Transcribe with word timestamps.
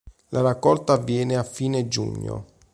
La 0.29 0.41
raccolta 0.41 0.93
avviene 0.93 1.35
a 1.37 1.43
fine 1.43 1.87
giugno. 1.87 2.45